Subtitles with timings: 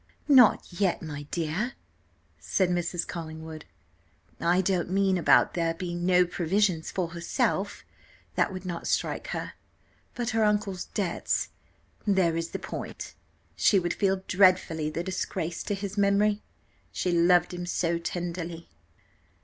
[0.27, 1.73] "Not yet, my dear,"
[2.39, 3.07] said Mrs.
[3.07, 3.65] Collingwood:
[4.39, 7.85] "I don't mean about there being no provision for herself,
[8.33, 9.53] that would not strike her,
[10.15, 11.49] but her uncle's debts,
[12.07, 13.13] there is the point:
[13.55, 16.41] she would feel dreadfully the disgrace to his memory
[16.91, 18.69] she loved him so tenderly!"